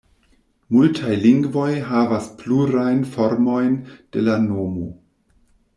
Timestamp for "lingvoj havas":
1.25-2.31